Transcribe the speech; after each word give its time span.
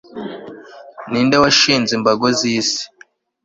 ni 1.09 1.19
nde 1.25 1.37
washinze 1.43 1.91
imbago 1.97 2.27
z'isi 2.37 2.83